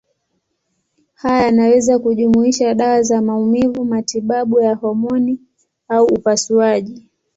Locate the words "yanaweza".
1.45-1.99